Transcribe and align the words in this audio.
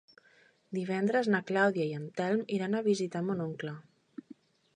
Divendres 0.77 1.29
na 1.35 1.41
Clàudia 1.51 1.85
i 1.91 1.93
en 1.99 2.09
Telm 2.21 2.43
iran 2.59 2.79
a 2.81 2.85
visitar 2.89 3.23
mon 3.29 3.45
oncle. 3.51 3.77